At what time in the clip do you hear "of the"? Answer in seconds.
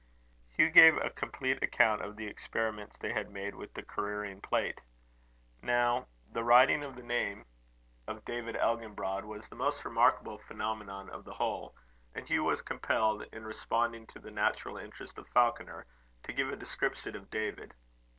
2.01-2.25, 6.83-7.03, 11.11-11.33